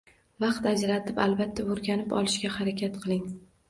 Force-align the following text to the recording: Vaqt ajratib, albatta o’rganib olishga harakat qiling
Vaqt 0.43 0.65
ajratib, 0.71 1.23
albatta 1.27 1.69
o’rganib 1.77 2.19
olishga 2.23 2.57
harakat 2.61 3.03
qiling 3.09 3.27